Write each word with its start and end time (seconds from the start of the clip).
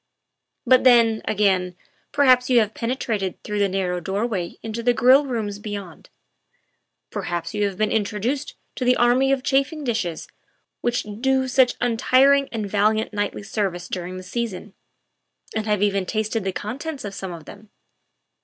But 0.65 0.83
then, 0.83 1.21
again, 1.25 1.75
perhaps 2.11 2.49
you 2.49 2.57
have 2.59 2.73
penetrated 2.73 3.37
through 3.43 3.59
the 3.59 3.69
narrow 3.69 3.99
doorway 3.99 4.57
into 4.63 4.81
the 4.81 4.95
grill 4.95 5.27
rooms 5.27 5.59
beyond; 5.59 6.09
perhaps 7.11 7.53
you 7.53 7.65
have 7.65 7.77
been 7.77 7.91
introduced 7.91 8.55
to 8.77 8.83
the 8.83 8.95
army 8.97 9.31
of 9.31 9.43
chafing 9.43 9.83
dishes 9.83 10.27
which 10.81 11.05
do 11.21 11.47
such 11.47 11.75
untiring 11.79 12.49
and 12.51 12.67
valiant 12.67 13.13
nightly 13.13 13.43
service 13.43 13.87
during 13.87 14.17
the 14.17 14.23
season, 14.23 14.73
and 15.55 15.67
have 15.67 15.83
even 15.83 16.07
tasted 16.07 16.43
the 16.43 16.51
contents 16.51 17.05
of 17.05 17.13
some 17.13 17.31
of 17.31 17.45
them. 17.45 17.69